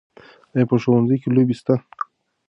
[0.53, 1.75] آیا په ښوونځي کې لوبې سته؟